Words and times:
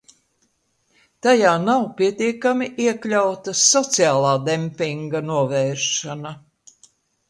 Tajā 1.27 1.51
nav 1.65 1.85
pietiekami 1.99 2.71
iekļauta 2.87 3.57
sociālā 3.67 4.35
dempinga 4.51 5.27
novēršana. 5.33 6.39